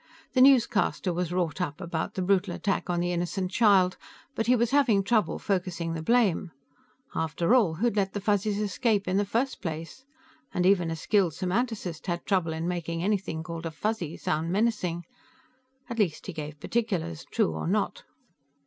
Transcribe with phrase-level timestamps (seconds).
[0.33, 3.97] The newscaster was wrought up about the brutal attack on the innocent child,
[4.33, 6.49] but he was having trouble focusing the blame.
[7.13, 10.03] After all, who'd let the Fuzzies escape in the first place?
[10.55, 15.03] And even a skilled semanticist had trouble in making anything called a Fuzzy sound menacing.
[15.87, 18.03] At least he gave particulars, true or not.